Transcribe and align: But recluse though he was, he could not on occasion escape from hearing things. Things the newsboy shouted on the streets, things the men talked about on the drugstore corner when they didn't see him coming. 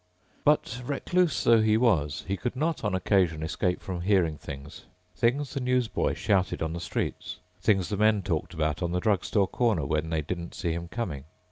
But 0.43 0.81
recluse 0.83 1.43
though 1.43 1.61
he 1.61 1.77
was, 1.77 2.23
he 2.27 2.35
could 2.35 2.55
not 2.55 2.83
on 2.83 2.95
occasion 2.95 3.43
escape 3.43 3.83
from 3.83 4.01
hearing 4.01 4.35
things. 4.35 4.85
Things 5.15 5.53
the 5.53 5.59
newsboy 5.59 6.15
shouted 6.15 6.63
on 6.63 6.73
the 6.73 6.79
streets, 6.79 7.37
things 7.61 7.89
the 7.89 7.97
men 7.97 8.23
talked 8.23 8.55
about 8.55 8.81
on 8.81 8.93
the 8.93 8.99
drugstore 8.99 9.47
corner 9.47 9.85
when 9.85 10.09
they 10.09 10.23
didn't 10.23 10.55
see 10.55 10.73
him 10.73 10.87
coming. 10.87 11.25